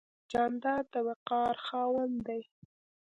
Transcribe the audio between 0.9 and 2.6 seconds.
د وقار خاوند دی.